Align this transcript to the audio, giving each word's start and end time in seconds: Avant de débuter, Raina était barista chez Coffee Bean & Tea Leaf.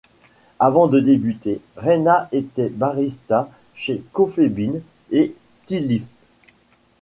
Avant 0.57 0.87
de 0.87 0.99
débuter, 0.99 1.61
Raina 1.77 2.27
était 2.31 2.69
barista 2.69 3.51
chez 3.75 4.01
Coffee 4.11 4.49
Bean 4.49 4.79
& 5.23 5.67
Tea 5.67 5.79
Leaf. 5.79 6.05